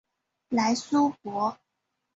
[0.49, 1.55] 莱苏博。